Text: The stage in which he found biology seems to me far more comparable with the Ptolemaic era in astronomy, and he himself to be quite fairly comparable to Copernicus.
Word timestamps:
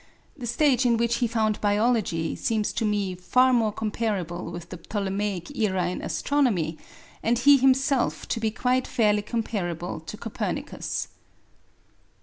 The 0.35 0.47
stage 0.47 0.83
in 0.83 0.97
which 0.97 1.17
he 1.17 1.27
found 1.27 1.61
biology 1.61 2.35
seems 2.35 2.73
to 2.73 2.85
me 2.85 3.13
far 3.13 3.53
more 3.53 3.71
comparable 3.71 4.51
with 4.51 4.69
the 4.69 4.77
Ptolemaic 4.77 5.55
era 5.55 5.87
in 5.89 6.01
astronomy, 6.01 6.79
and 7.21 7.37
he 7.37 7.57
himself 7.57 8.27
to 8.29 8.39
be 8.39 8.49
quite 8.49 8.87
fairly 8.87 9.21
comparable 9.21 9.99
to 9.99 10.17
Copernicus. 10.17 11.07